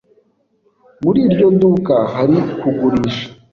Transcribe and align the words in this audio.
Muri 1.03 1.19
iryo 1.27 1.47
duka 1.61 1.95
hari 2.13 2.35
kugurisha. 2.59 3.25